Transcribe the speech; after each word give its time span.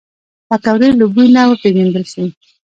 پکورې 0.47 0.89
له 0.99 1.05
بوی 1.13 1.27
نه 1.35 1.41
وپیژندل 1.49 2.03
شي 2.11 2.23